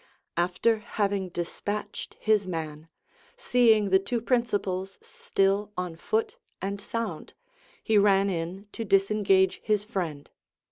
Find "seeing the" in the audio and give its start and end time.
3.37-3.99